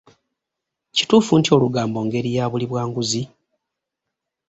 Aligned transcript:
Kituufu 0.95 1.33
nti 1.39 1.49
olugambo 1.55 1.99
ngeri 2.07 2.29
ya 2.37 2.45
buli 2.51 2.65
bwa 2.71 2.83
nguzi? 2.89 3.21